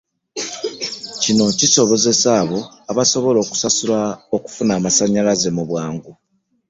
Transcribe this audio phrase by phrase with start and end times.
[1.21, 2.59] Kino kisobozese abo
[2.91, 3.99] abasobola okusasula
[4.35, 6.11] okufuna amasannyalaze mu bwangu.